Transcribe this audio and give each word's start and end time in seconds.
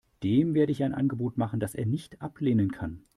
Dem 0.23 0.55
werde 0.55 0.71
ich 0.71 0.83
ein 0.83 0.95
Angebot 0.95 1.37
machen, 1.37 1.59
das 1.59 1.75
er 1.75 1.85
nicht 1.85 2.23
ablehnen 2.23 2.71
kann. 2.71 3.03